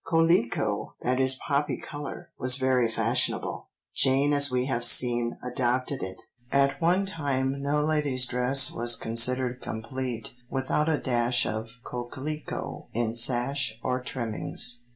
Coquelicot, 0.03 0.95
that 1.01 1.19
is 1.19 1.35
poppy 1.35 1.77
colour, 1.77 2.31
was 2.39 2.55
very 2.55 2.89
fashionable, 2.89 3.69
Jane 3.93 4.33
as 4.33 4.49
we 4.49 4.65
have 4.65 4.83
seen 4.83 5.37
adopted 5.43 6.01
it; 6.01 6.23
at 6.51 6.81
one 6.81 7.05
time 7.05 7.61
no 7.61 7.83
lady's 7.83 8.25
dress 8.25 8.71
was 8.71 8.95
considered 8.95 9.61
complete 9.61 10.33
without 10.49 10.89
a 10.89 10.97
dash 10.97 11.45
of 11.45 11.67
coquelicot 11.83 12.87
in 12.93 13.13
sash 13.13 13.79
or 13.83 14.01
trimmings. 14.01 14.85